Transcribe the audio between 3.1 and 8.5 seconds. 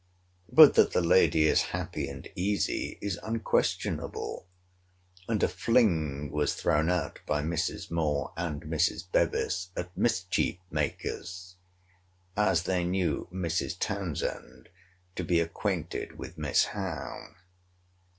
unquestionable: and a fling was thrown out by Mrs. Moore